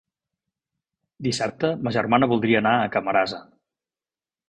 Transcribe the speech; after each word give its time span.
Dissabte 1.27 1.71
ma 1.83 1.95
germana 1.99 2.33
voldria 2.35 2.65
anar 2.65 2.75
a 2.79 2.91
Camarasa. 2.99 3.47